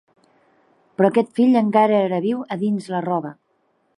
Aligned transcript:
Però 1.01 1.09
aquest 1.11 1.29
fill 1.41 1.59
encara 1.61 2.01
era 2.07 2.21
viu 2.25 2.41
a 2.55 2.59
dins 2.65 2.91
la 2.95 3.05
roba. 3.09 3.35